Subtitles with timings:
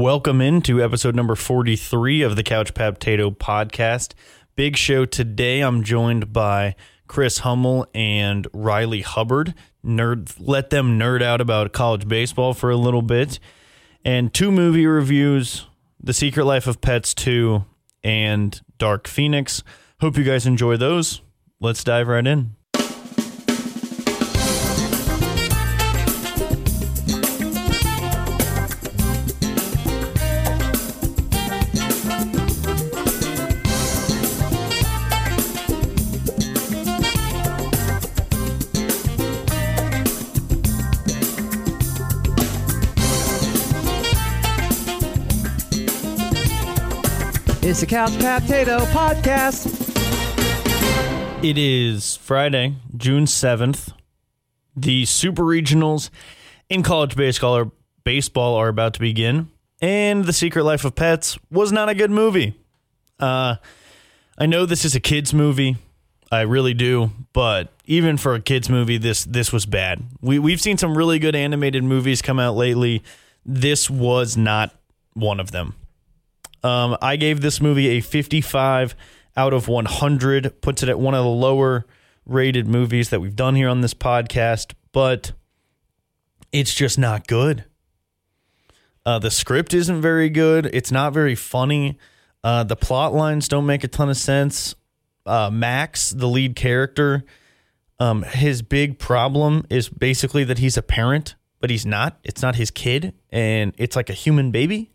[0.00, 4.14] Welcome into episode number 43 of the Couch Potato podcast.
[4.56, 5.60] Big show today.
[5.60, 6.74] I'm joined by
[7.06, 9.52] Chris Hummel and Riley Hubbard.
[9.84, 13.38] Nerd, let them nerd out about college baseball for a little bit.
[14.02, 15.66] And two movie reviews
[16.02, 17.62] The Secret Life of Pets 2
[18.02, 19.62] and Dark Phoenix.
[20.00, 21.20] Hope you guys enjoy those.
[21.60, 22.56] Let's dive right in.
[47.82, 49.64] It's the Couch Potato Podcast.
[51.42, 53.94] It is Friday, June 7th.
[54.76, 56.10] The Super Regionals
[56.68, 57.70] in college baseball are,
[58.04, 59.48] baseball are about to begin,
[59.80, 62.54] and The Secret Life of Pets was not a good movie.
[63.18, 63.56] Uh,
[64.36, 65.78] I know this is a kids movie.
[66.30, 70.02] I really do, but even for a kids movie, this this was bad.
[70.20, 73.02] We we've seen some really good animated movies come out lately.
[73.46, 74.74] This was not
[75.14, 75.76] one of them.
[76.62, 78.94] Um, I gave this movie a 55
[79.36, 81.86] out of 100, puts it at one of the lower
[82.26, 85.32] rated movies that we've done here on this podcast, but
[86.52, 87.64] it's just not good.
[89.06, 90.66] Uh, the script isn't very good.
[90.72, 91.98] It's not very funny.
[92.44, 94.74] Uh, the plot lines don't make a ton of sense.
[95.26, 97.24] Uh, Max, the lead character,
[97.98, 102.18] um, his big problem is basically that he's a parent, but he's not.
[102.24, 104.90] It's not his kid, and it's like a human baby.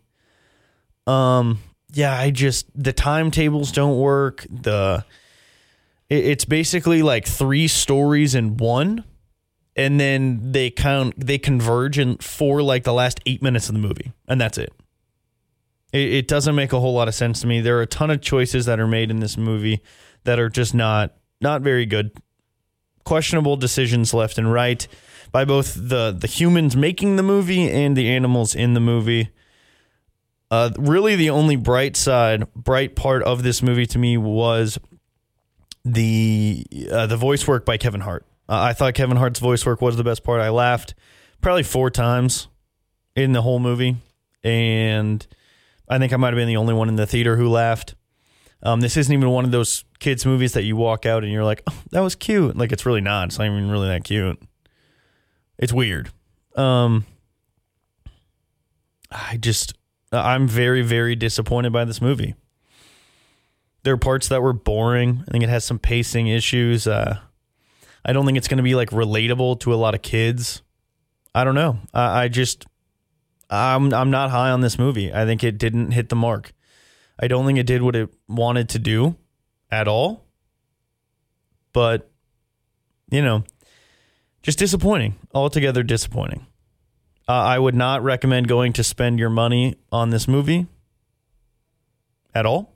[1.06, 1.58] Um,
[1.92, 4.46] yeah, I just the timetables don't work.
[4.50, 5.04] The
[6.08, 9.04] it, it's basically like three stories in one,
[9.74, 13.80] and then they count they converge in for like the last eight minutes of the
[13.80, 14.72] movie, and that's it.
[15.92, 17.60] It, it doesn't make a whole lot of sense to me.
[17.60, 19.80] There are a ton of choices that are made in this movie
[20.24, 22.12] that are just not not very good.
[23.04, 24.86] Questionable decisions left and right
[25.30, 29.30] by both the the humans making the movie and the animals in the movie.
[30.50, 34.78] Uh, really, the only bright side, bright part of this movie to me was
[35.84, 38.24] the uh, the voice work by Kevin Hart.
[38.48, 40.40] Uh, I thought Kevin Hart's voice work was the best part.
[40.40, 40.94] I laughed
[41.40, 42.48] probably four times
[43.16, 43.96] in the whole movie,
[44.44, 45.26] and
[45.88, 47.94] I think I might have been the only one in the theater who laughed.
[48.62, 51.44] Um, this isn't even one of those kids movies that you walk out and you're
[51.44, 53.28] like, oh, "That was cute." Like it's really not.
[53.28, 54.40] It's not even really that cute.
[55.58, 56.10] It's weird.
[56.54, 57.04] Um,
[59.10, 59.74] I just
[60.12, 62.34] I'm very, very disappointed by this movie.
[63.82, 65.24] There are parts that were boring.
[65.28, 66.86] I think it has some pacing issues.
[66.86, 67.18] Uh,
[68.04, 70.62] I don't think it's going to be like relatable to a lot of kids.
[71.34, 71.78] I don't know.
[71.92, 72.66] I, I just,
[73.50, 75.12] I'm, I'm not high on this movie.
[75.12, 76.52] I think it didn't hit the mark.
[77.18, 79.16] I don't think it did what it wanted to do
[79.70, 80.24] at all.
[81.72, 82.10] But,
[83.10, 83.44] you know,
[84.42, 85.16] just disappointing.
[85.34, 86.46] Altogether disappointing.
[87.28, 90.66] Uh, I would not recommend going to spend your money on this movie
[92.34, 92.72] at all.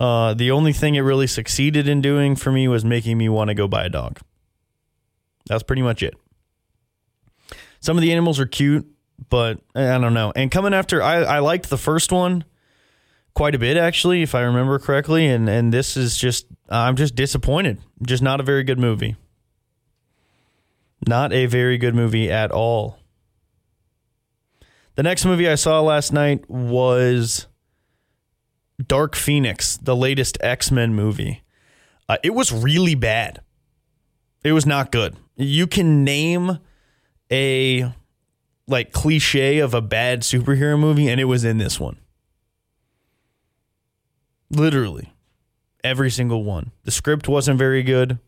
[0.00, 3.48] Uh, the only thing it really succeeded in doing for me was making me want
[3.48, 4.18] to go buy a dog.
[5.46, 6.14] That's pretty much it.
[7.78, 8.86] Some of the animals are cute,
[9.28, 10.32] but I don't know.
[10.34, 12.44] And coming after, I, I liked the first one
[13.34, 15.26] quite a bit actually, if I remember correctly.
[15.26, 17.78] And and this is just, I'm just disappointed.
[18.04, 19.16] Just not a very good movie.
[21.06, 22.98] Not a very good movie at all.
[24.94, 27.46] The next movie I saw last night was
[28.86, 31.42] Dark Phoenix, the latest X Men movie.
[32.08, 33.40] Uh, it was really bad.
[34.44, 35.16] It was not good.
[35.36, 36.58] You can name
[37.30, 37.92] a
[38.68, 41.96] like cliche of a bad superhero movie, and it was in this one.
[44.50, 45.12] Literally,
[45.82, 46.72] every single one.
[46.84, 48.18] The script wasn't very good.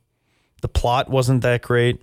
[0.62, 2.01] The plot wasn't that great.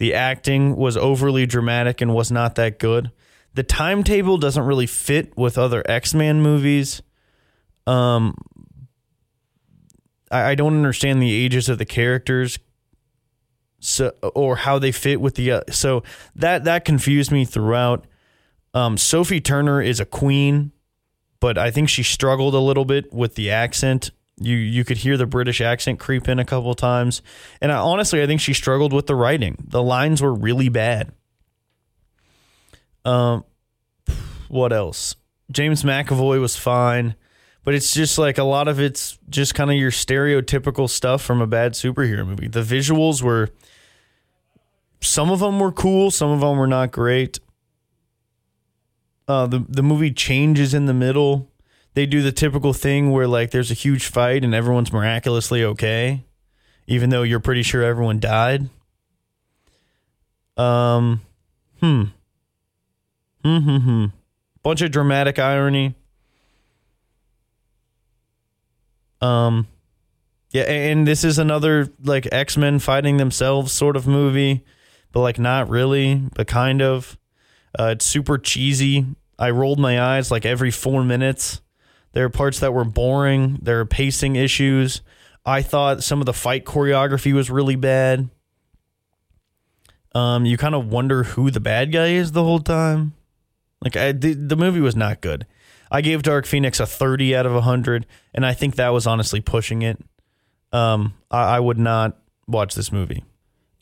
[0.00, 3.12] The acting was overly dramatic and was not that good.
[3.52, 7.02] The timetable doesn't really fit with other X Men movies.
[7.86, 8.34] Um,
[10.30, 12.58] I, I don't understand the ages of the characters,
[13.78, 15.52] so or how they fit with the.
[15.52, 16.02] Uh, so
[16.34, 18.06] that that confused me throughout.
[18.72, 20.72] Um, Sophie Turner is a queen,
[21.40, 25.16] but I think she struggled a little bit with the accent you you could hear
[25.16, 27.22] the British accent creep in a couple times,
[27.60, 29.62] and I, honestly, I think she struggled with the writing.
[29.68, 31.12] The lines were really bad.
[33.04, 33.44] Um,
[34.48, 35.14] what else?
[35.52, 37.14] James McAvoy was fine,
[37.64, 41.40] but it's just like a lot of it's just kind of your stereotypical stuff from
[41.40, 42.48] a bad superhero movie.
[42.48, 43.50] The visuals were
[45.00, 47.40] some of them were cool, some of them were not great.
[49.28, 51.48] Uh, the the movie changes in the middle.
[51.94, 56.24] They do the typical thing where like there's a huge fight and everyone's miraculously okay,
[56.86, 58.68] even though you're pretty sure everyone died.
[60.56, 61.22] Um,
[61.80, 62.04] hmm,
[63.44, 64.04] hmm, hmm, hmm.
[64.62, 65.94] Bunch of dramatic irony.
[69.20, 69.66] Um,
[70.50, 74.64] yeah, and this is another like X Men fighting themselves sort of movie,
[75.12, 77.16] but like not really, but kind of.
[77.78, 79.06] Uh, it's super cheesy.
[79.38, 81.60] I rolled my eyes like every four minutes.
[82.12, 83.58] There are parts that were boring.
[83.62, 85.02] There are pacing issues.
[85.44, 88.28] I thought some of the fight choreography was really bad.
[90.14, 93.14] Um, you kind of wonder who the bad guy is the whole time.
[93.82, 95.46] Like I, the, the movie was not good.
[95.90, 99.40] I gave Dark Phoenix a 30 out of 100, and I think that was honestly
[99.40, 99.98] pushing it.
[100.72, 103.24] Um, I, I would not watch this movie.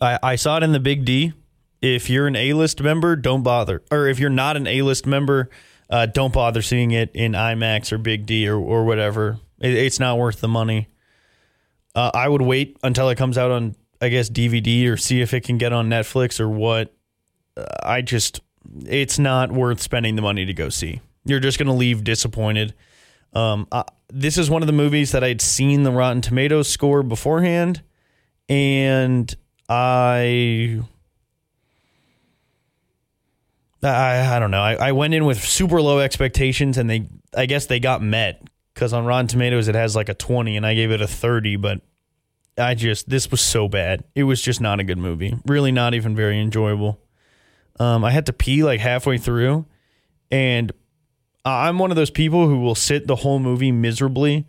[0.00, 1.32] I, I saw it in the Big D.
[1.80, 3.82] If you're an A list member, don't bother.
[3.90, 5.50] Or if you're not an A list member,
[5.90, 9.38] uh, don't bother seeing it in IMAX or Big D or, or whatever.
[9.58, 10.88] It, it's not worth the money.
[11.94, 15.34] Uh, I would wait until it comes out on, I guess, DVD or see if
[15.34, 16.94] it can get on Netflix or what.
[17.56, 18.40] Uh, I just,
[18.84, 21.00] it's not worth spending the money to go see.
[21.24, 22.74] You're just going to leave disappointed.
[23.32, 27.02] Um, uh, this is one of the movies that I'd seen the Rotten Tomatoes score
[27.02, 27.82] beforehand,
[28.48, 29.34] and
[29.68, 30.80] I
[33.82, 34.60] I, I don't know.
[34.60, 38.42] I, I went in with super low expectations, and they I guess they got met
[38.74, 41.56] because on Rotten Tomatoes it has like a twenty, and I gave it a thirty.
[41.56, 41.80] But
[42.56, 44.04] I just this was so bad.
[44.14, 45.36] It was just not a good movie.
[45.46, 47.00] Really, not even very enjoyable.
[47.78, 49.66] Um, I had to pee like halfway through,
[50.30, 50.72] and
[51.44, 54.46] I'm one of those people who will sit the whole movie miserably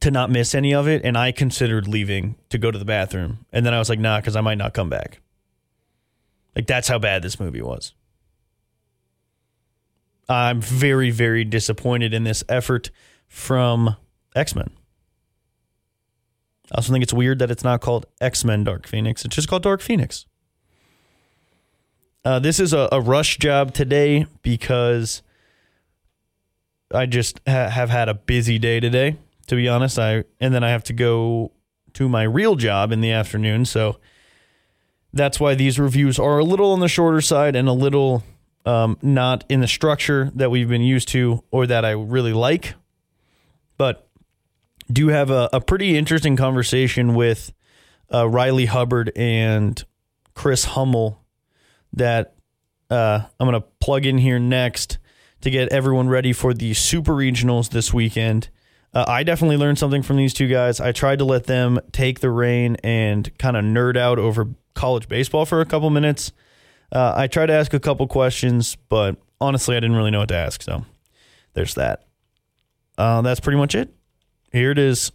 [0.00, 1.04] to not miss any of it.
[1.04, 4.20] And I considered leaving to go to the bathroom, and then I was like, nah,
[4.20, 5.20] because I might not come back.
[6.56, 7.92] Like that's how bad this movie was.
[10.28, 12.90] I'm very, very disappointed in this effort
[13.28, 13.94] from
[14.34, 14.70] X Men.
[16.72, 19.24] I also think it's weird that it's not called X Men Dark Phoenix.
[19.24, 20.26] It's just called Dark Phoenix.
[22.24, 25.22] Uh, this is a, a, rush job today because
[26.92, 29.16] I just ha- have had a busy day today.
[29.46, 31.52] To be honest, I and then I have to go
[31.92, 33.64] to my real job in the afternoon.
[33.64, 34.00] So
[35.16, 38.22] that's why these reviews are a little on the shorter side and a little
[38.64, 42.74] um, not in the structure that we've been used to or that I really like.
[43.78, 44.08] But
[44.90, 47.52] do have a, a pretty interesting conversation with
[48.12, 49.82] uh, Riley Hubbard and
[50.34, 51.24] Chris Hummel
[51.92, 52.34] that
[52.90, 54.98] uh, I'm going to plug in here next
[55.40, 58.48] to get everyone ready for the super regionals this weekend.
[58.94, 60.80] Uh, I definitely learned something from these two guys.
[60.80, 65.08] I tried to let them take the reign and kind of nerd out over college
[65.08, 66.30] baseball for a couple minutes.
[66.92, 70.28] Uh, I tried to ask a couple questions, but honestly, I didn't really know what
[70.28, 70.62] to ask.
[70.62, 70.84] So
[71.54, 72.04] there's that.
[72.96, 73.92] Uh, that's pretty much it.
[74.52, 75.10] Here it is.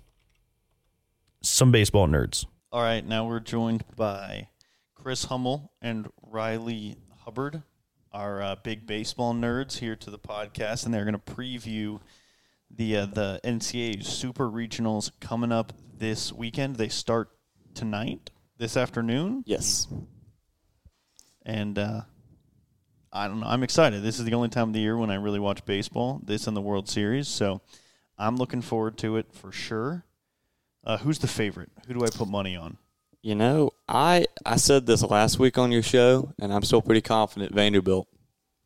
[1.41, 2.45] Some baseball nerds.
[2.71, 4.49] All right, now we're joined by
[4.95, 7.63] Chris Hummel and Riley Hubbard,
[8.11, 11.99] our uh, big baseball nerds here to the podcast, and they're going to preview
[12.69, 16.75] the uh, the NCAA Super Regionals coming up this weekend.
[16.75, 17.29] They start
[17.73, 18.29] tonight
[18.61, 19.43] this afternoon.
[19.47, 19.87] Yes.
[21.43, 22.01] And uh,
[23.11, 23.47] I don't know.
[23.47, 24.03] I'm excited.
[24.03, 26.21] This is the only time of the year when I really watch baseball.
[26.23, 27.61] This and the World Series, so
[28.19, 30.05] I'm looking forward to it for sure.
[30.83, 31.71] Uh, who's the favorite?
[31.87, 32.77] Who do I put money on?
[33.23, 37.01] You know, I I said this last week on your show, and I'm still pretty
[37.01, 38.07] confident Vanderbilt.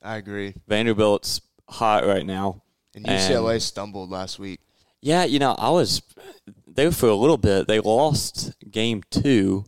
[0.02, 0.56] I agree.
[0.68, 2.64] Vanderbilt's hot right now.
[2.94, 4.60] And UCLA and, stumbled last week.
[5.02, 6.02] Yeah, you know, I was
[6.68, 7.68] there for a little bit.
[7.68, 9.66] They lost game 2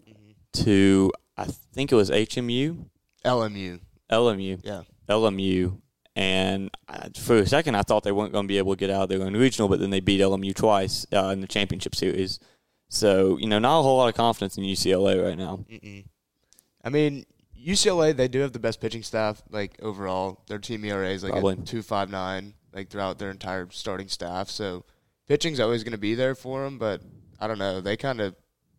[0.64, 2.86] to I think it was HMU,
[3.24, 3.80] LMU,
[4.12, 5.82] LMU, yeah, LMU.
[6.16, 8.90] And I, for a second, I thought they weren't going to be able to get
[8.90, 11.94] out of their own regional, but then they beat LMU twice uh, in the championship
[11.94, 12.40] series.
[12.90, 15.66] So you know, not a whole lot of confidence in UCLA right now.
[15.70, 16.06] Mm-mm.
[16.84, 17.26] I mean,
[17.68, 20.42] UCLA they do have the best pitching staff like overall.
[20.48, 24.50] Their team ERA is like a two five nine like throughout their entire starting staff.
[24.50, 24.86] So
[25.28, 27.02] pitching's always going to be there for them, but
[27.40, 27.82] I don't know.
[27.82, 28.36] They kind of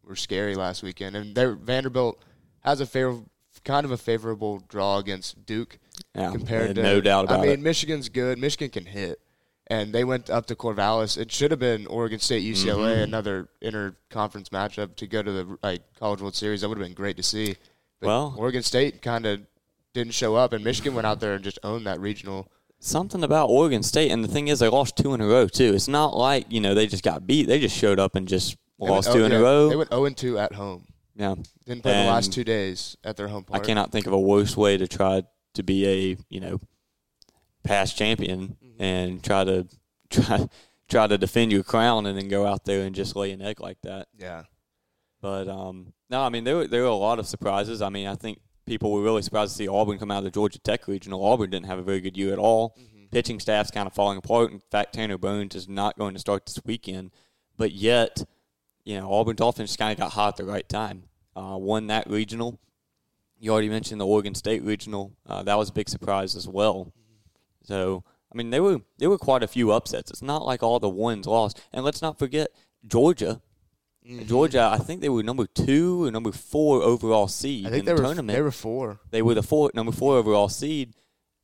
[0.08, 2.22] were scary last weekend, and their Vanderbilt
[2.60, 3.20] has a favor,
[3.64, 5.78] kind of a favorable draw against Duke.
[6.14, 7.60] Yeah, compared to no doubt about I mean, it.
[7.60, 8.38] Michigan's good.
[8.38, 9.20] Michigan can hit,
[9.66, 11.18] and they went up to Corvallis.
[11.18, 13.02] It should have been Oregon State UCLA, mm-hmm.
[13.02, 16.62] another interconference matchup to go to the like College World Series.
[16.62, 17.56] That would have been great to see.
[18.00, 19.40] But well, Oregon State kind of
[19.92, 22.50] didn't show up, and Michigan went out there and just owned that regional.
[22.80, 25.74] Something about Oregon State, and the thing is, they lost two in a row too.
[25.74, 28.56] It's not like you know they just got beat; they just showed up and just
[28.78, 29.68] lost two in yeah, a row.
[29.68, 30.86] They went 0 and 2 at home.
[31.14, 31.34] Yeah.
[31.66, 33.62] Didn't play and the last two days at their home park.
[33.62, 36.60] I cannot think of a worse way to try to be a, you know,
[37.64, 39.66] past champion and try to
[40.10, 40.48] try
[40.88, 43.60] try to defend your crown and then go out there and just lay an egg
[43.60, 44.08] like that.
[44.16, 44.44] Yeah.
[45.20, 47.82] But um, no, I mean there were, there were a lot of surprises.
[47.82, 50.30] I mean, I think people were really surprised to see Auburn come out of the
[50.30, 51.24] Georgia Tech regional.
[51.24, 52.76] Auburn didn't have a very good year at all.
[52.78, 53.06] Mm-hmm.
[53.10, 54.52] Pitching staff's kind of falling apart.
[54.52, 57.10] In fact, Tanner Burns is not going to start this weekend.
[57.56, 58.22] But yet,
[58.88, 61.02] you know, Auburn Dolphins kind of got hot at the right time.
[61.36, 62.58] Uh, won that regional.
[63.38, 65.12] You already mentioned the Oregon State regional.
[65.26, 66.90] Uh, that was a big surprise as well.
[67.62, 68.02] So
[68.32, 70.10] I mean, there were there were quite a few upsets.
[70.10, 71.60] It's not like all the ones lost.
[71.70, 72.48] And let's not forget
[72.86, 73.42] Georgia.
[74.08, 74.24] Mm-hmm.
[74.24, 77.92] Georgia, I think they were number two or number four overall seed in they the
[77.92, 78.34] were, tournament.
[78.34, 79.00] They were four.
[79.10, 80.94] They were the four number four overall seed,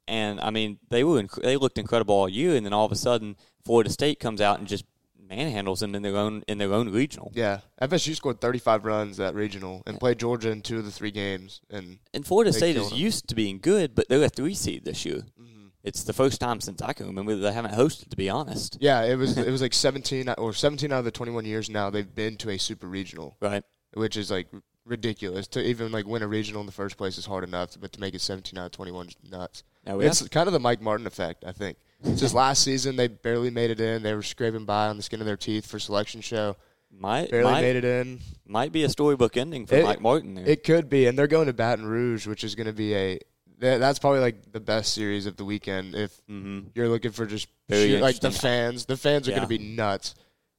[0.08, 2.56] and I mean they were inc- they looked incredible all year.
[2.56, 3.36] And then all of a sudden,
[3.66, 4.86] Florida State comes out and just
[5.28, 7.32] manhandles them in their own in their own regional.
[7.34, 11.10] Yeah, FSU scored 35 runs that regional and played Georgia in two of the three
[11.10, 11.60] games.
[11.70, 12.98] And and Florida State is them.
[12.98, 15.22] used to being good, but they're a three seed this year.
[15.40, 15.66] Mm-hmm.
[15.82, 18.08] It's the first time since I can remember that they haven't hosted.
[18.10, 21.10] To be honest, yeah, it was it was like 17 or 17 out of the
[21.10, 23.62] 21 years now they've been to a super regional, right?
[23.92, 24.48] Which is like
[24.86, 27.92] ridiculous to even like win a regional in the first place is hard enough, but
[27.92, 29.62] to make it 17 out of 21 is nuts.
[29.86, 31.78] Now it's have- kind of the Mike Martin effect, I think.
[32.04, 34.02] Since last season, they barely made it in.
[34.02, 36.56] They were scraping by on the skin of their teeth for selection show.
[36.96, 38.20] Might barely might, made it in.
[38.46, 40.34] Might be a storybook ending for it, Mike Martin.
[40.34, 40.48] There.
[40.48, 43.18] It could be, and they're going to Baton Rouge, which is going to be a
[43.58, 46.68] that's probably like the best series of the weekend if mm-hmm.
[46.74, 48.84] you're looking for just shoot, like the fans.
[48.84, 49.38] The fans are yeah.
[49.38, 50.14] going to be nuts.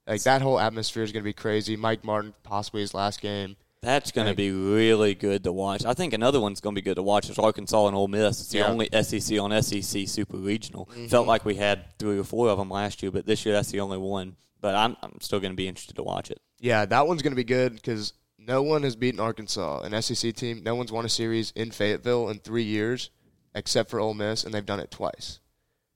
[0.08, 1.76] Like that whole atmosphere is going to be crazy.
[1.76, 3.56] Mike Martin possibly his last game.
[3.86, 5.86] That's going to be really good to watch.
[5.86, 8.42] I think another one's going to be good to watch is Arkansas and Ole Miss.
[8.42, 8.68] It's the yeah.
[8.68, 10.88] only SEC on SEC Super Regional.
[10.88, 11.06] Mm-hmm.
[11.06, 13.70] Felt like we had three or four of them last year, but this year that's
[13.70, 14.38] the only one.
[14.60, 16.42] But I'm I'm still going to be interested to watch it.
[16.60, 20.34] Yeah, that one's going to be good because no one has beaten Arkansas, an SEC
[20.34, 20.64] team.
[20.64, 23.12] No one's won a series in Fayetteville in three years,
[23.54, 25.40] except for Ole Miss, and they've done it twice.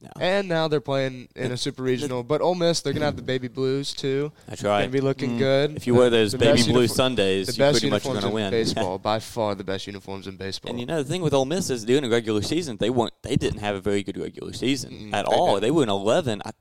[0.01, 0.09] No.
[0.19, 2.23] And now they're playing in a super regional.
[2.23, 4.31] But Ole Miss, they're gonna have the baby blues too.
[4.47, 4.81] That's right.
[4.81, 5.39] Gonna be looking mm.
[5.39, 5.75] good.
[5.75, 8.33] If you wear those the baby blue Sundays, the best you pretty much are gonna
[8.33, 8.51] win.
[8.51, 10.71] Baseball, by far the best uniforms in baseball.
[10.71, 13.13] And you know the thing with Ole Miss is during a regular season, they weren't
[13.23, 15.55] they didn't have a very good regular season mm, at they all.
[15.55, 15.63] Did.
[15.63, 16.41] They were in eleven.
[16.45, 16.51] I,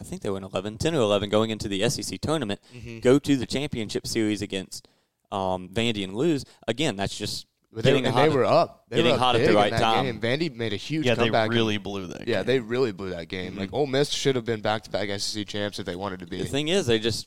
[0.00, 2.60] I think they were in 11, 10 or eleven going into the SEC tournament.
[2.74, 2.98] Mm-hmm.
[2.98, 4.88] Go to the championship series against
[5.34, 8.84] um, Vandy and lose, again, that's just but they, and they were up.
[8.88, 10.04] They getting were up hot at the right time.
[10.04, 10.20] Game.
[10.20, 11.50] Vandy made a huge yeah, comeback.
[11.50, 12.28] they really blew that.
[12.28, 12.46] Yeah, game.
[12.46, 13.52] they really blew that game.
[13.52, 13.60] Mm-hmm.
[13.60, 16.26] Like Ole Miss should have been back to back SEC champs if they wanted to
[16.26, 16.38] be.
[16.38, 17.26] The thing is, they just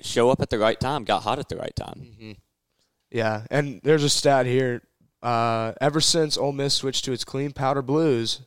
[0.00, 2.00] show up at the right time, got hot at the right time.
[2.02, 2.32] Mm-hmm.
[3.10, 4.82] Yeah, and there's a stat here.
[5.22, 8.40] Uh, ever since Ole Miss switched to its clean powder blues,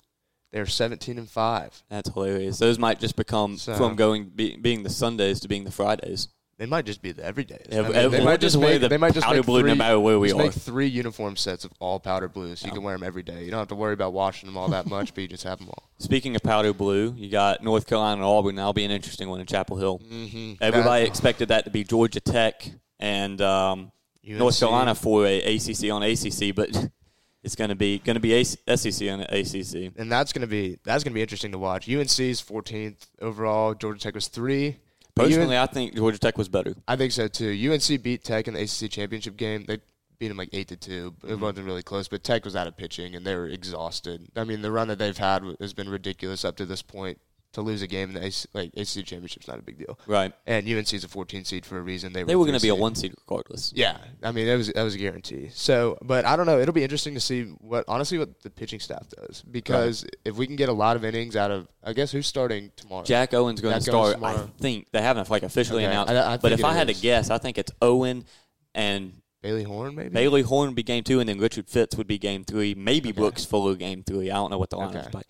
[0.52, 1.84] they're 17 and five.
[1.90, 2.58] That's hilarious.
[2.58, 6.28] Those might just become so, from going be, being the Sundays to being the Fridays.
[6.58, 7.70] They might just be the everydays.
[7.70, 9.76] Yeah, I mean, they, might just make, the they might just powder blue three, no
[9.76, 10.44] matter where we just are.
[10.44, 12.62] Make three uniform sets of all powder blues.
[12.62, 13.44] So you can wear them every day.
[13.44, 15.60] You don't have to worry about washing them all that much, but you just have
[15.60, 15.90] them all.
[15.98, 18.56] Speaking of powder blue, you got North Carolina and Auburn.
[18.56, 20.00] That'll be an interesting one in Chapel Hill.
[20.00, 20.54] Mm-hmm.
[20.62, 22.70] Everybody That's, expected that to be Georgia Tech
[23.02, 23.92] and um,
[24.24, 26.70] North Carolina for a ACC on ACC, but
[27.44, 30.80] it's going to be going to be SEC on ACC, and that's going to be
[30.86, 31.90] that's going to be interesting to watch.
[31.90, 33.74] UNC's 14th overall.
[33.74, 34.78] Georgia Tech was three.
[35.16, 36.76] Personally, I think Georgia Tech was better.
[36.88, 37.72] I think so too.
[37.72, 39.64] UNC beat Tech in the ACC championship game.
[39.66, 39.80] They
[40.20, 41.16] beat them like eight to two.
[41.24, 41.42] It mm-hmm.
[41.42, 44.28] wasn't really close, but Tech was out of pitching and they were exhausted.
[44.36, 47.20] I mean, the run that they've had has been ridiculous up to this point
[47.56, 50.34] to lose a game in the AC, like ACC championship's not a big deal, right?
[50.46, 52.14] And UNC is a 14 seed for a reason.
[52.14, 53.72] They were, they were going to be a one seed regardless.
[53.76, 55.50] Yeah, I mean that was that was a guarantee.
[55.54, 56.60] So, but I don't know.
[56.60, 60.16] It'll be interesting to see what honestly what the pitching staff does because right.
[60.26, 63.04] if we can get a lot of innings out of, I guess who's starting tomorrow?
[63.04, 64.22] Jack Owen's going Jack to start.
[64.22, 65.92] I think they haven't like officially okay.
[65.92, 66.14] announced.
[66.14, 66.98] I, I but if I had is.
[66.98, 68.26] to guess, I think it's Owen
[68.74, 72.08] and Bailey Horn, maybe Bailey Horn would be game two, and then Richard Fitts would
[72.08, 72.74] be game three.
[72.74, 73.20] Maybe okay.
[73.20, 74.30] Brooks Fuller game three.
[74.30, 75.00] I don't know what the line okay.
[75.00, 75.26] is, but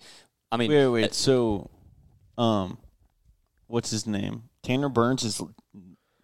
[0.50, 1.04] I mean, wait, wait.
[1.04, 1.68] It, so,
[2.38, 2.78] um,
[3.66, 4.44] what's his name?
[4.62, 5.42] Tanner Burns is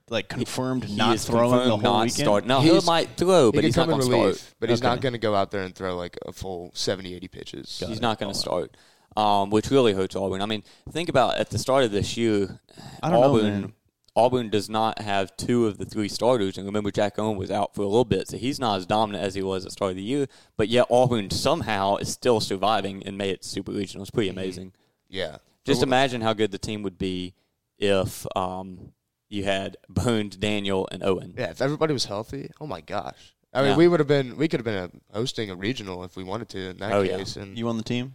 [0.09, 2.27] like confirmed he, not throwing confirmed the whole not weekend.
[2.27, 2.47] Start.
[2.47, 4.55] No, he might throw, but he he's not going to start.
[4.61, 4.89] But he's okay.
[4.89, 7.79] not going to go out there and throw like a full 70, 80 pitches.
[7.81, 8.03] Got he's it.
[8.03, 8.77] not going to start,
[9.17, 10.43] um, which really hurts Auburn.
[10.43, 12.61] I mean, think about at the start of this year,
[13.03, 13.61] Auburn.
[13.63, 13.71] Know,
[14.15, 17.75] Auburn does not have two of the three starters, and remember Jack Owen was out
[17.75, 19.93] for a little bit, so he's not as dominant as he was at the start
[19.93, 20.27] of the year.
[20.59, 24.03] But yet Auburn somehow is still surviving and made it super regional.
[24.03, 24.73] It's pretty amazing.
[25.09, 27.35] Yeah, just imagine how good the team would be
[27.79, 28.93] if um,
[29.29, 31.35] you had Burns, Daniel, and Owen.
[31.37, 33.35] Yeah, if everybody was healthy, oh my gosh.
[33.55, 33.77] I mean, yeah.
[33.77, 36.49] we would have been, we could have been a, hosting a regional if we wanted
[36.51, 37.37] to in that oh, case.
[37.37, 37.43] Yeah.
[37.43, 38.15] And you on the team?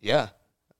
[0.00, 0.28] Yeah,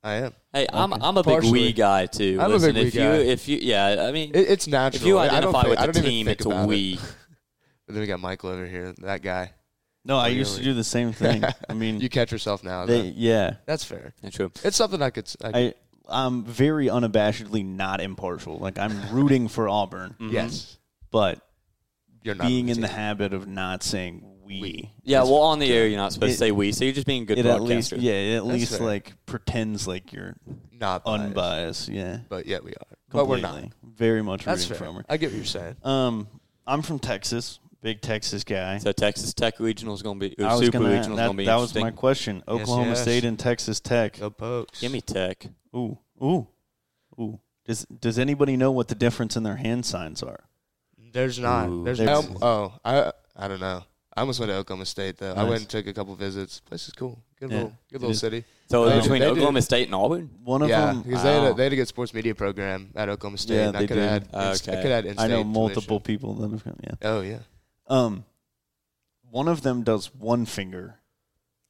[0.03, 0.35] I am.
[0.53, 0.77] Hey, okay.
[0.77, 1.53] I'm I'm a big Partially.
[1.53, 2.39] we guy too.
[2.41, 3.17] I'm Listen, a big if we you, guy.
[3.17, 5.03] If you, yeah, I mean, it, it's natural.
[5.03, 6.97] If you identify I with the team, it's a we.
[7.87, 9.53] but then we got Michael over here, that guy.
[10.05, 11.45] No, I used to do the same thing.
[11.69, 12.87] I mean, You catch yourself now.
[12.87, 13.15] they, then.
[13.17, 13.55] yeah.
[13.67, 14.15] That's fair.
[14.23, 14.51] That's true.
[14.65, 15.27] It's something I could.
[15.27, 15.75] s- I could I
[16.09, 18.59] I'm very unabashedly not impartial.
[18.59, 20.77] Like I'm rooting for Auburn, yes,
[21.13, 21.41] but
[22.25, 24.91] you're not being in the habit of not saying we.
[25.05, 27.07] Yeah, well, on the air, you're not supposed It- to say we, so you're just
[27.07, 28.87] being good it at least yeah, it at That's least fair.
[28.87, 30.35] like pretends like you're
[30.73, 31.89] not biased, unbiased.
[31.89, 32.97] Yeah, but yeah, we are.
[33.11, 33.63] But we're not.
[33.85, 34.87] Very much That's rooting fair.
[34.87, 35.05] for Auburn.
[35.09, 35.77] I get what you're saying.
[35.85, 36.27] Um,
[36.67, 38.79] I'm from Texas, big Texas guy.
[38.79, 41.17] So Texas Tech regional is going to be, or I was Super gonna, regional is
[41.19, 42.43] that, going to be that was my question.
[42.49, 43.03] Oklahoma yes.
[43.03, 44.19] State and Texas Tech.
[44.19, 44.81] Go pokes.
[44.81, 45.47] Give me Tech.
[45.77, 46.47] Ooh, ooh,
[47.21, 47.41] ooh.
[47.67, 50.45] Does Does anybody know what the difference in their hand signs are?
[51.13, 51.69] There's not.
[51.69, 51.85] Ooh.
[51.85, 51.99] There's.
[51.99, 53.13] There's- oh, I.
[53.37, 53.83] I don't know.
[54.15, 55.33] I almost went to Oklahoma State though.
[55.33, 56.61] I went and took a couple visits.
[56.61, 57.19] Place is cool.
[57.41, 58.21] Good Yeah, little, good it little is.
[58.21, 58.45] city.
[58.69, 60.29] So Um, between Oklahoma did- State and Auburn?
[60.45, 61.03] One of yeah, them.
[61.03, 61.53] because they, had a, Wow.
[61.55, 63.55] they had a good sports media program at Oklahoma State.
[63.55, 64.35] Yeah, and I they could have did.
[64.35, 64.49] had.
[64.51, 65.53] inst- I could have had I in-state know tuition.
[65.53, 66.63] multiple people that have.
[66.65, 66.77] come.
[66.85, 66.95] Yeah.
[67.03, 67.39] Oh yeah.
[67.93, 68.25] Um,
[69.31, 71.01] one of them does one finger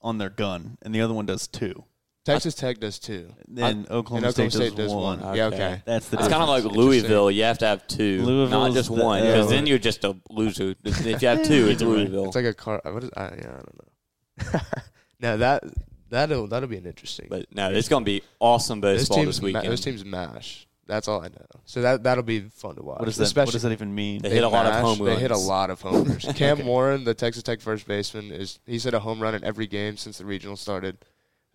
[0.00, 1.84] on their gun, and the other one does two.
[2.24, 3.34] Texas Tech does two.
[3.48, 5.20] Then I- Oklahoma, and Oklahoma State, does, one.
[5.20, 5.36] Okay.
[5.36, 5.44] Yeah.
[5.46, 5.82] Okay.
[5.84, 7.30] That's the It's kind of like Louisville.
[7.32, 10.76] You have to have two, not just the- one, because then you're just a loser.
[10.84, 12.26] if you have two, it's Louisville.
[12.26, 12.80] It's like a car.
[12.84, 13.10] What is?
[13.16, 14.60] I, yeah, I don't know.
[15.20, 15.64] now that
[16.10, 17.26] that'll that'll be an interesting.
[17.28, 19.66] But no, it's going to be awesome baseball teams, this ma- weekend.
[19.66, 20.68] those teams mash.
[20.92, 21.46] That's all I know.
[21.64, 22.98] So that that'll be fun to watch.
[22.98, 23.24] What does that?
[23.24, 24.20] Especially What does that even mean?
[24.20, 24.82] They hit a lot of mash.
[24.82, 26.26] home They hit a lot of homers.
[26.34, 29.66] Cam Warren, the Texas Tech first baseman, is he's hit a home run in every
[29.66, 30.98] game since the regional started.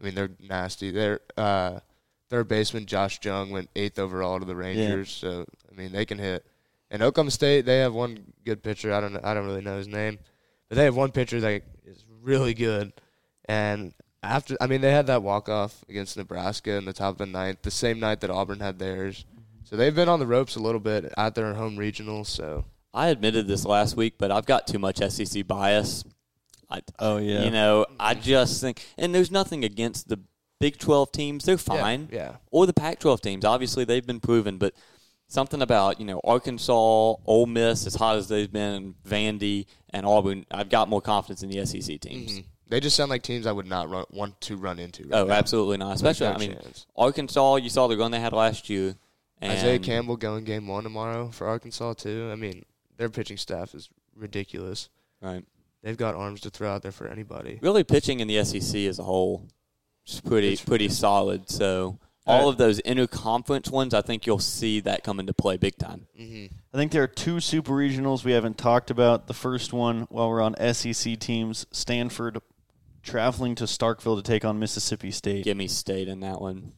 [0.01, 0.89] I mean, they're nasty.
[0.89, 1.81] Their uh,
[2.31, 5.11] third baseman Josh Jung went eighth overall to the Rangers.
[5.11, 6.43] So I mean, they can hit.
[6.89, 8.91] And Oklahoma State, they have one good pitcher.
[8.91, 10.17] I don't know, I don't really know his name,
[10.67, 12.91] but they have one pitcher that is really good.
[13.45, 13.93] And
[14.27, 17.25] after, I mean, they had that walk off against Nebraska in the top of the
[17.25, 19.25] ninth, the same night that Auburn had theirs.
[19.63, 22.23] So they've been on the ropes a little bit at their home regional.
[22.23, 26.03] So I admitted this last week, but I've got too much SEC bias.
[26.69, 27.43] I, Oh yeah.
[27.43, 30.19] You know, I just think, and there's nothing against the
[30.59, 31.45] Big 12 teams.
[31.45, 32.09] They're fine.
[32.11, 32.37] Yeah.
[32.49, 33.45] Or the Pac 12 teams.
[33.45, 34.73] Obviously, they've been proven, but
[35.27, 36.73] something about, you know, Arkansas,
[37.25, 41.49] Ole Miss, as hot as they've been, Vandy, and Auburn, I've got more confidence in
[41.49, 42.39] the SEC teams.
[42.39, 42.43] Mhm.
[42.69, 45.03] They just sound like teams I would not run, want to run into.
[45.03, 45.33] Right Oh, now.
[45.33, 45.95] absolutely not.
[45.95, 46.85] Especially, no I mean, chance.
[46.95, 48.95] Arkansas, you saw the run they had last year.
[49.39, 52.29] And Isaiah Campbell going game one tomorrow for Arkansas too.
[52.31, 52.65] I mean,
[52.97, 54.89] their pitching staff is ridiculous.
[55.21, 55.45] Right.
[55.83, 57.59] They've got arms to throw out there for anybody.
[57.61, 59.47] Really, pitching in the SEC as a whole
[60.07, 61.49] is pretty It's- pretty solid.
[61.51, 65.77] So all of those interconference ones, I think you'll see that come into play big
[65.77, 66.07] time.
[66.19, 66.53] Mm-hmm.
[66.73, 69.27] I think there are two super regionals we haven't talked about.
[69.27, 72.39] The first one, while we're on SEC teams, Stanford
[73.07, 75.43] traveling to Starkville to take on Mississippi State.
[75.45, 76.73] Give me State in that one.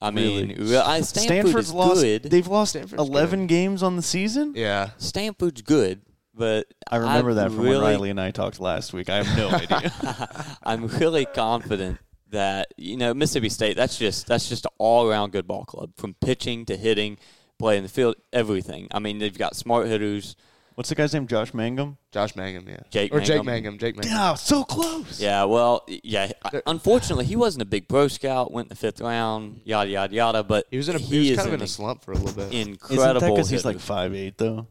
[0.00, 2.02] I mean, re- I, Stanford Stanford's is lost.
[2.02, 2.22] good.
[2.24, 4.54] They've lost Stanford's eleven games on the season.
[4.56, 6.02] Yeah, Stanford's good,
[6.34, 9.08] but I remember that from really, when Riley and I talked last week.
[9.08, 10.56] I have no idea.
[10.64, 11.98] I'm really confident
[12.30, 13.76] that you know Mississippi State.
[13.76, 17.16] That's just that's just an all around good ball club from pitching to hitting,
[17.60, 18.88] play in the field, everything.
[18.90, 20.34] I mean, they've got smart hitters.
[20.74, 21.26] What's the guy's name?
[21.26, 21.98] Josh Mangum.
[22.12, 22.66] Josh Mangum.
[22.68, 23.46] Yeah, Jake or Jake Mangum.
[23.46, 23.78] Mangum.
[23.78, 24.10] Jake Mangum.
[24.12, 25.20] Yeah, so close.
[25.20, 26.32] Yeah, well, yeah.
[26.44, 28.50] I- Unfortunately, he wasn't a big pro scout.
[28.52, 29.60] Went in the fifth round.
[29.64, 30.42] Yada yada yada.
[30.42, 30.98] But He was in a.
[30.98, 32.52] he He, was kind of in a slump for a little bit.
[32.54, 33.34] Isn't that incredible.
[33.36, 34.66] because he's like five eight though?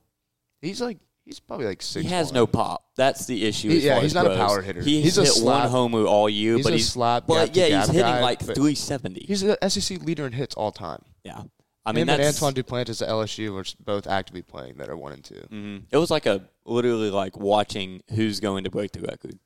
[0.61, 2.03] he's like he's probably like six.
[2.05, 2.83] he has no pop.
[2.95, 3.69] That's the issue.
[3.69, 4.81] He- yeah, he's as not a power hitter.
[4.81, 7.55] He's, He's a hit slap- one homer all year, He's but a he's slap but
[7.55, 9.25] yeah, he's hitting guy, like 370.
[9.27, 11.01] He's the SEC leader in hits all time.
[11.23, 11.41] yeah,
[11.86, 15.13] I mean Him and Antoine Duplantis at LSU were both actively playing that are one
[15.13, 15.84] and 2 mhm.
[15.91, 19.39] It was like a literally like watching who's going to break the record,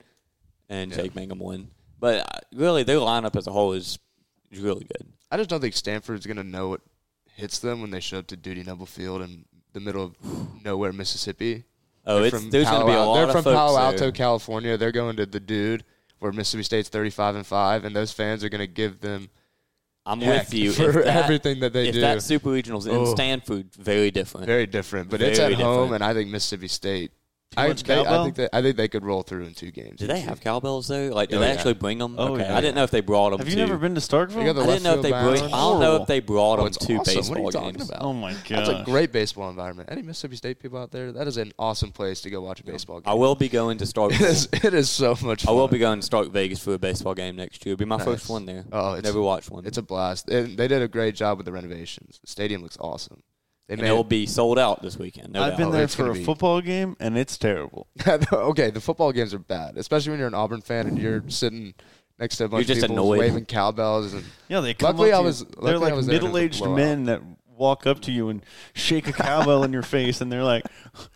[0.69, 0.97] and Yeah.
[0.97, 1.69] Jake Mangum won.
[1.99, 3.97] But uh, really, their lineup as a whole is
[4.51, 5.07] really good.
[5.31, 6.81] I just don't think Stanford's gonna know what
[7.35, 10.15] hits them when they show up to Dudy Noble Field in the middle of
[10.63, 11.63] nowhere, Mississippi.
[12.05, 13.73] Oh, They're it's from there's going to Palo be a lot They're of from Palo
[13.77, 13.83] there.
[13.85, 14.77] Alto, California.
[14.77, 15.83] They're going to the Dude,
[16.19, 19.29] where Mississippi State's thirty-five and five, and those fans are gonna give them
[20.05, 20.71] I'm heck with you.
[20.71, 22.01] for that, everything that they if do.
[22.01, 23.05] that super regionals in Oh.
[23.05, 24.45] Stanford, very different.
[24.45, 27.11] Very different, but it's Very at home, and I think Mississippi State.
[27.51, 29.71] Too I, much they, I think that I think they could roll through in two
[29.71, 29.99] games.
[29.99, 31.11] Do they have cowbells there?
[31.13, 31.53] Like, do Oh, they yeah.
[31.53, 32.15] actually bring them?
[32.17, 32.57] Oh, okay, yeah.
[32.57, 33.39] I didn't know if they brought them.
[33.39, 34.53] Have you to, never been to Starkville?
[34.53, 35.43] The I didn't know if they field bring.
[35.45, 36.97] I don't know if they brought Oh, them to awesome.
[36.97, 37.89] What are baseball you talking games.
[37.89, 38.01] about?
[38.01, 39.89] oh my god, That's a great baseball environment.
[39.91, 42.63] Any Mississippi State people out there, that is an awesome place to go watch a
[42.65, 43.09] baseball game.
[43.09, 44.11] I will be going to Stark.
[44.19, 45.53] It is, it is so much Fun.
[45.53, 47.73] I will be going to Stark Vegas for a baseball game next year.
[47.73, 48.05] It'll be my Nice.
[48.05, 48.65] first one there.
[48.71, 49.65] Oh, it's, Never watched one.
[49.65, 50.29] it's a blast.
[50.29, 52.19] And they did a great job with the renovations.
[52.21, 53.21] The stadium looks awesome.
[53.67, 55.33] They and made it will be sold out this weekend.
[55.33, 55.57] No I've doubt.
[55.57, 57.87] been Oh, there it's for a be- football game and it's terrible.
[58.31, 61.73] okay, the football games are bad, especially when you're an Auburn fan and you're sitting
[62.19, 63.19] next to a bunch You're just of people annoyed.
[63.19, 66.15] waving cowbells and Yeah, they come Luckily up I was- luckily they're like was there
[66.17, 67.21] in a middle-aged men that
[67.57, 70.65] walk up to you and shake a cowbell in your face, and they're like,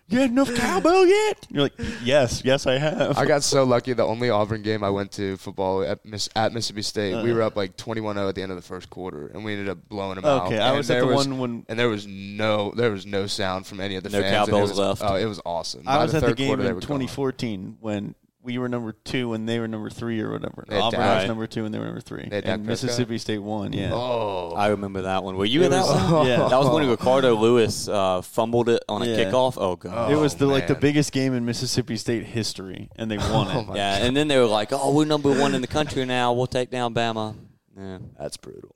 [0.08, 1.74] "You had enough cowbell yet?" You're like,
[2.04, 3.94] "Yes, yes, I have." I got so lucky.
[3.94, 7.34] The only Auburn game I went to football at, Miss, at Mississippi State, uh, we
[7.34, 9.88] were up like 21-0 at the end of the first quarter, and we ended up
[9.88, 10.48] blowing them okay, out.
[10.48, 13.28] Okay, I was at the was, one when, and there was no there was no
[13.28, 14.48] sound from any of the no fans.
[14.48, 15.02] cowbells was, left.
[15.04, 15.84] Oh, it was awesome.
[15.88, 19.34] I By was the at the game quarter, in 2014 when we were number two
[19.34, 20.64] and they were number three or whatever.
[20.68, 21.16] They Auburn died.
[21.22, 22.28] was number two and they were number three.
[22.30, 23.74] They had and Dak Mississippi State won.
[23.74, 23.92] Yeah.
[23.94, 25.36] Oh, I remember that one.
[25.36, 26.28] Were you in It that was- one?
[26.28, 26.48] yeah.
[26.48, 29.26] That was when Ricardo Louis uh, fumbled it on a Yeah.
[29.26, 29.56] kickoff.
[29.58, 30.12] Oh god.
[30.12, 30.82] it was the like the man.
[30.82, 33.68] biggest game in Mississippi State history, and they won Oh, it.
[33.68, 36.32] my Yeah, and then they were like, "Oh, we're number one in the country now.
[36.34, 37.36] We'll take down Bama."
[37.78, 38.00] Yeah.
[38.18, 38.76] that's brutal.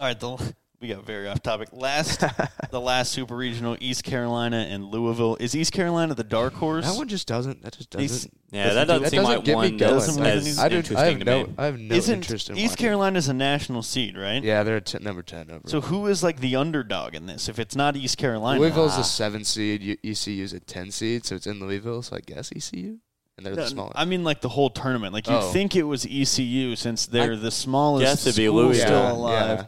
[0.00, 1.68] All right, the, we got very off topic.
[1.72, 2.20] Last,
[2.70, 5.36] the last super regional, East Carolina and Louisville.
[5.38, 6.84] Is East Carolina the dark horse?
[6.90, 7.62] That one just doesn't.
[7.62, 8.32] That just doesn't.
[8.50, 9.78] Yeah, that doesn't that seem doesn't like get me one going.
[9.78, 11.48] Doesn't as I, do, I interesting have no.
[11.56, 12.84] I have no Isn't interest in East watching.
[12.84, 14.42] Carolina's a national seed, right?
[14.42, 15.62] Yeah, they're at t- number ten over.
[15.68, 17.48] So who is like the underdog in this?
[17.48, 19.00] If it's not East Carolina, Louisville's Ah.
[19.02, 19.82] a seven seed.
[19.82, 22.02] U- ECU's a ten seed, so it's in Louisville.
[22.02, 22.98] So I guess ECU,
[23.38, 23.98] and they're the No, smallest.
[23.98, 25.14] I mean, like the whole tournament.
[25.14, 25.52] Like you would Oh.
[25.52, 28.84] think it was ECU since they're the smallest guess it'd be school Louisville.
[28.86, 29.58] still Yeah, alive.
[29.60, 29.66] yeah.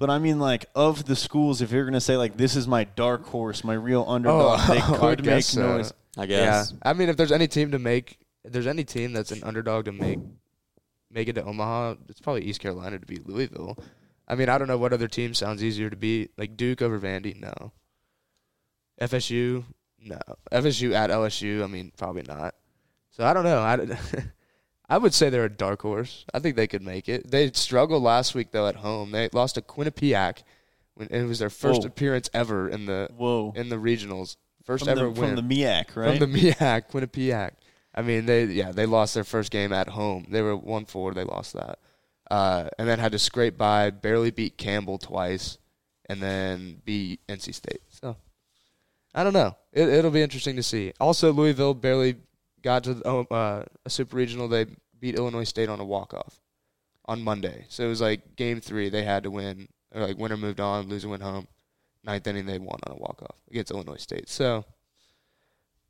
[0.00, 2.84] But I mean, like of the schools, if you're gonna say like this is my
[2.84, 5.76] dark horse, my real underdog, oh, they I could make guess so.
[5.76, 5.92] noise.
[6.16, 6.38] I guess.
[6.38, 6.74] Yeah, guess.
[6.82, 9.84] I mean, if there's any team to make, if there's any team that's an underdog
[9.84, 10.18] to make
[11.10, 13.76] make it to Omaha, it's probably East Carolina to beat Louisville.
[14.26, 16.98] I mean, I don't know what other team sounds easier to beat, like Duke over
[16.98, 17.38] Vandy.
[17.38, 17.72] No.
[19.02, 19.64] FSU,
[20.02, 20.18] no.
[20.50, 22.54] FSU at LSU, I mean, probably not.
[23.10, 23.58] So I don't know.
[23.58, 23.76] I,
[24.90, 26.24] I would say they're a dark horse.
[26.34, 27.30] I think they could make it.
[27.30, 29.12] They struggled last week though at home.
[29.12, 30.42] They lost to Quinnipiac.
[30.94, 31.86] When it was their first Whoa.
[31.86, 34.36] appearance ever in the Whoa, in the regionals.
[34.64, 36.18] First from ever the, win from the MIAC, right?
[36.18, 37.52] from the MEAC, Quinnipiac.
[37.94, 40.26] I mean, they yeah they lost their first game at home.
[40.28, 41.14] They were one four.
[41.14, 41.78] They lost that,
[42.30, 45.58] uh, and then had to scrape by, barely beat Campbell twice,
[46.08, 47.82] and then beat NC State.
[47.88, 48.16] So
[49.14, 49.56] I don't know.
[49.72, 50.92] It, it'll be interesting to see.
[51.00, 52.16] Also, Louisville barely
[52.62, 54.48] got to the, uh, a super regional.
[54.48, 54.66] They
[54.98, 56.40] beat Illinois State on a walk off
[57.06, 57.66] on Monday.
[57.68, 58.88] So it was like game three.
[58.88, 59.68] They had to win.
[59.92, 61.48] Or like winner moved on, loser went home.
[62.04, 64.28] Ninth inning they won on a walk off against Illinois State.
[64.28, 64.64] So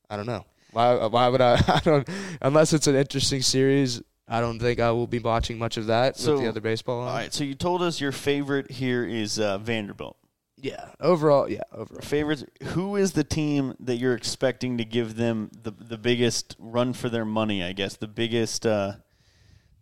[0.08, 0.44] I don't know.
[0.72, 1.06] Why?
[1.06, 1.54] Why would I?
[1.68, 2.08] I don't.
[2.40, 6.16] Unless it's an interesting series, I don't think I will be watching much of that
[6.16, 7.08] So, with the other baseball on.
[7.08, 10.16] All right, so you told us your favorite here is uh, Vanderbilt.
[10.62, 10.88] Yeah.
[11.00, 11.62] Overall, yeah.
[11.72, 12.00] Overall.
[12.02, 12.44] Favorites.
[12.74, 17.08] Who is the team that you're expecting to give them the the biggest run for
[17.08, 17.62] their money?
[17.62, 18.94] I guess the biggest, uh,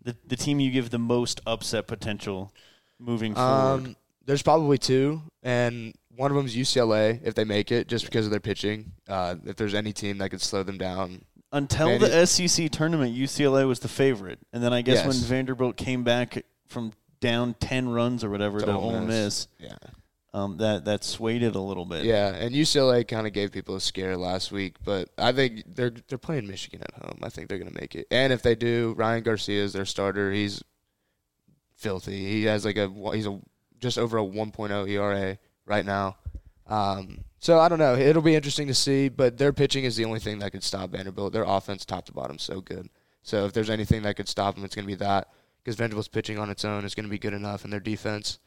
[0.02, 2.52] the the team you give the most upset potential
[2.98, 3.86] moving forward.
[3.86, 8.04] Um, there's probably two, and one of them is UCLA if they make it, just
[8.04, 8.92] because of their pitching.
[9.08, 13.16] Uh, if there's any team that could slow them down, Until Vandy- the SEC tournament,
[13.16, 17.88] UCLA was the favorite, and then I guess when Vanderbilt came back from down ten
[17.88, 19.76] runs or whatever to, To Ole Ole Miss, yeah,
[20.34, 22.04] um, that that swayed it a little bit.
[22.04, 22.28] yeah.
[22.34, 26.18] And UCLA kind of gave people a scare last week, but I think they're they're
[26.18, 27.18] playing Michigan at home.
[27.22, 30.32] I think they're gonna make it, and if they do, Ryan Garcia is their starter.
[30.32, 30.62] He's
[31.76, 32.28] filthy.
[32.30, 33.40] He has like a he's a
[33.80, 36.16] just over a 1.0 ERA right now.
[36.66, 37.94] Um, so I don't know.
[37.94, 40.90] It'll be interesting to see, but their pitching is the only thing that could stop
[40.90, 41.32] Vanderbilt.
[41.32, 42.88] Their offense, top to bottom, so good.
[43.22, 45.28] So if there's anything that could stop them, it's going to be that
[45.62, 48.38] because Vanderbilt's pitching on its own is going to be good enough, and their defense.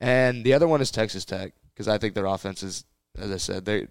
[0.00, 2.84] And the other one is Texas Tech because I think their offense is,
[3.18, 3.88] as I said, they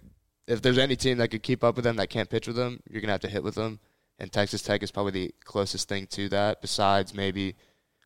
[0.48, 2.82] if there's any team that could keep up with them that can't pitch with them,
[2.90, 3.80] you're going to have to hit with them.
[4.20, 7.56] And Texas Tech is probably the closest thing to that, besides maybe,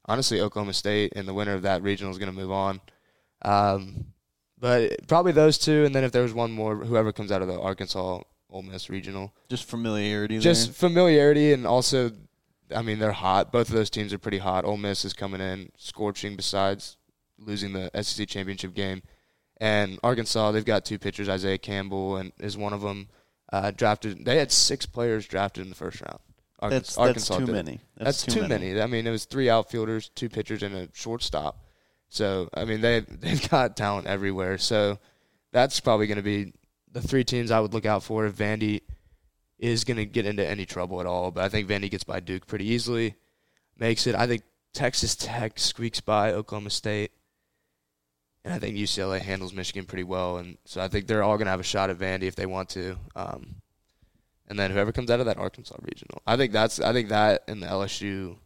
[0.06, 1.14] honestly, Oklahoma State.
[1.16, 2.80] And the winner of that regional is going to move on.
[3.42, 4.06] Um,
[4.60, 7.48] but probably those two, and then if there was one more, whoever comes out of
[7.48, 10.40] the Arkansas Ole Miss regional, just familiarity.
[10.40, 10.90] just there.
[10.90, 12.12] familiarity and also,
[12.76, 13.52] I mean, they're hot.
[13.52, 14.66] Both of those teams are pretty hot.
[14.66, 16.36] Ole Miss is coming in scorching.
[16.36, 16.98] Besides
[17.40, 19.02] losing the SEC championship game,
[19.60, 21.30] and Arkansas, they've got two pitchers.
[21.30, 23.10] Isaiah Campbell and is one of them.
[23.52, 24.26] Uh, drafted.
[24.26, 26.20] They had six players drafted in the first round.
[26.62, 27.52] That's that's Arkansas too did.
[27.56, 27.80] many.
[27.96, 28.82] That's, too, many.
[28.82, 31.64] I mean, it was three outfielders, two pitchers, and a shortstop.
[32.10, 34.58] So I mean, they they've got talent everywhere.
[34.58, 35.00] So
[35.52, 36.54] that's probably going to be
[36.92, 38.82] the three teams I would look out for if Vandy
[39.60, 41.32] is going to get into any trouble at all.
[41.32, 43.16] But I think Vandy gets by Duke pretty easily,
[43.78, 44.16] makes it.
[44.16, 47.12] I think Texas Tech squeaks by Oklahoma State,
[48.48, 50.38] and I think UCLA handles Michigan pretty well.
[50.38, 52.46] And so I think they're all going to have a shot at Vandy if they
[52.46, 52.96] want to.
[53.14, 53.56] Um,
[54.48, 57.44] and then whoever comes out of that Arkansas regional, I think that's I think that
[57.50, 58.38] and the LSU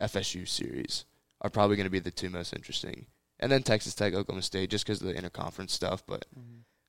[0.00, 1.04] FSU series
[1.40, 3.06] are probably going to be the two most interesting.
[3.40, 6.04] And then Texas Tech, Oklahoma State, just because of the interconference stuff.
[6.06, 6.26] But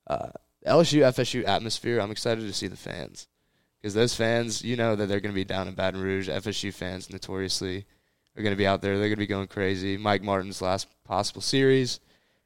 [0.06, 0.30] uh,
[0.64, 3.26] LSU FSU atmosphere, I'm excited to see the fans
[3.80, 6.28] because those fans, you know that they're going to be down in Baton Rouge.
[6.28, 7.84] FSU fans notoriously
[8.36, 8.92] are going to be out there.
[8.98, 9.96] They're going to be going crazy.
[9.96, 11.98] Mike Martin's last possible series,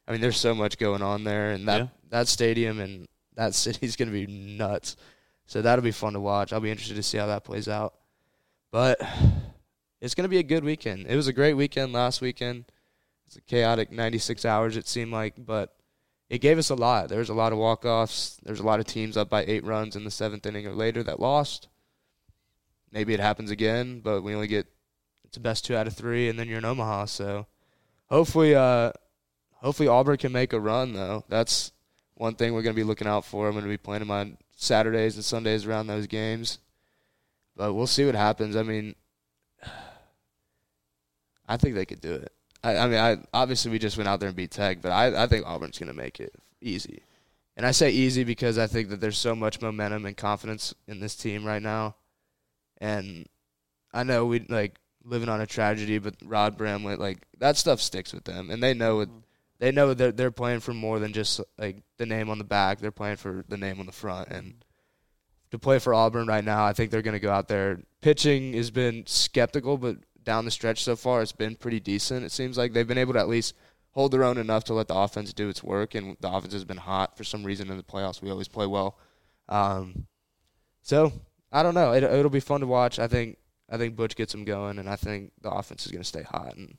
[0.07, 1.87] I mean, there's so much going on there, and that Yeah.
[2.11, 4.97] that stadium and that city's going to be nuts.
[5.47, 6.53] So that'll be fun to watch.
[6.53, 7.95] I'll be interested to see how that plays out.
[8.71, 9.01] But
[10.01, 11.07] it's going to be a good weekend.
[11.07, 12.65] It was a great weekend last weekend.
[13.27, 15.75] It's a chaotic 96 hours it seemed like, but
[16.31, 17.09] it gave us a lot.
[17.09, 18.39] There was a lot of walk-offs.
[18.43, 21.03] There's a lot of teams up by 8 runs in the 7th inning or later
[21.03, 21.69] that lost.
[22.91, 24.67] Maybe it happens again, but we only get
[25.25, 27.47] it's the best 2 out of 3 and then you're in Omaha, so
[28.07, 28.93] hopefully uh
[29.65, 31.25] hopefully Auburn can make a run though.
[31.29, 31.73] That's
[32.15, 33.47] one thing we're going to be looking out for.
[33.47, 36.59] I'm going to be planning my Saturdays and Sundays around those games.
[37.57, 38.57] But we'll see what happens.
[38.57, 38.95] I mean,
[41.49, 42.33] I think they could do it.
[42.63, 45.25] I, I mean, I obviously we just went out there and beat Tech, but I,
[45.25, 47.03] I think Auburn's going to make it easy.
[47.57, 51.01] And I say easy because I think that there's so much momentum and confidence in
[51.01, 51.97] this team right now.
[52.79, 53.29] And
[53.93, 58.13] I know we like living on a tragedy, but Rod Bramlett, like that stuff sticks
[58.13, 59.09] with them, and they know it.
[59.65, 62.81] They know that they're playing for more than just like the name on the back.
[62.81, 64.63] They're playing for the name on the front, and
[65.53, 67.81] to play for Auburn right now, I think they're going to go out there.
[68.03, 72.27] Pitching has been skeptical, but down the stretch so far, it's been pretty decent.
[72.27, 73.55] It seems like they've been able to at least
[73.93, 76.67] hold their own enough to let the offense do its work, and the offense has
[76.67, 78.21] been hot for some reason in the playoffs.
[78.21, 78.99] We always play well,
[79.49, 80.09] um,
[80.83, 81.11] so
[81.51, 81.93] I don't know.
[81.93, 82.99] It, it'll be fun to watch.
[82.99, 83.39] I think
[83.71, 86.23] I think Butch gets them going, and I think the offense is going to stay
[86.23, 86.77] hot, and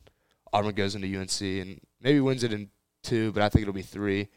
[0.56, 2.70] Auburn goes into UNC and maybe wins it in
[3.06, 4.28] two, but I think it'll be three.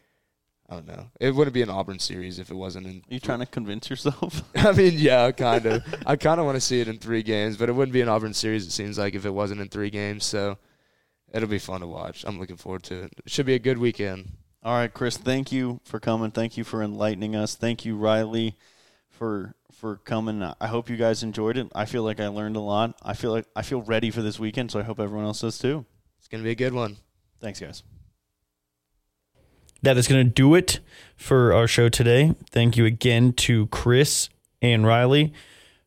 [0.71, 1.09] I don't know.
[1.19, 2.97] It wouldn't be an Auburn series if it wasn't in.
[2.99, 4.43] Are you trying to convince yourself?
[4.57, 5.83] I mean, yeah, kind of.
[6.05, 8.09] I kind of want to see it in three games, but it wouldn't be an
[8.09, 8.67] Auburn series.
[8.67, 10.59] It seems like if it wasn't in three games, so
[11.33, 12.23] it'll be fun to watch.
[12.27, 13.13] I'm looking forward to it.
[13.25, 14.33] It should be a good weekend.
[14.63, 15.17] All right, Chris.
[15.17, 16.33] Thank you for coming.
[16.33, 17.55] Thank you for enlightening us.
[17.55, 18.57] Thank you, Riley,
[19.09, 20.43] for for coming.
[20.61, 21.69] I hope you guys enjoyed it.
[21.75, 22.99] I feel like I learned a lot.
[23.03, 25.59] I feel like I feel ready for this weekend, so I hope everyone else does
[25.59, 25.87] too.
[26.19, 26.97] It's gonna be a good one.
[27.41, 27.83] Thanks, guys.
[29.83, 30.81] That is going to do it
[31.17, 32.35] for our show today.
[32.51, 34.29] Thank you again to Chris
[34.61, 35.33] and Riley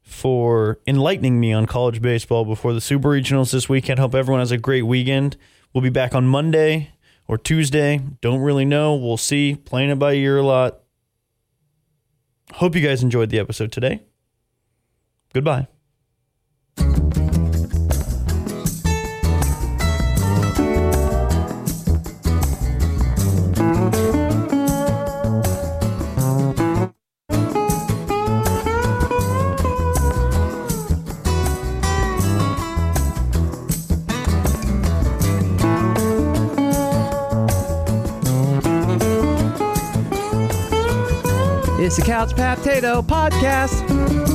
[0.02, 4.00] for enlightening me on college baseball before the Super Regionals this weekend.
[4.00, 5.38] Hope everyone has a great weekend.
[5.74, 6.92] We'll be back on Monday
[7.28, 8.02] or Tuesday.
[8.22, 8.96] Don't really know.
[8.96, 9.56] We'll see.
[9.56, 10.80] Playing it by ear a lot.
[12.54, 14.02] Hope you guys enjoyed the episode today.
[15.34, 15.68] Goodbye.
[41.92, 44.31] It's the Couch Potato Podcast.